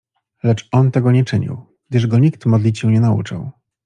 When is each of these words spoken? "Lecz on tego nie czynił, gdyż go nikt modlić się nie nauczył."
"Lecz 0.43 0.69
on 0.71 0.91
tego 0.91 1.11
nie 1.11 1.23
czynił, 1.25 1.65
gdyż 1.89 2.07
go 2.07 2.19
nikt 2.19 2.45
modlić 2.45 2.79
się 2.79 2.91
nie 2.91 2.99
nauczył." 3.01 3.51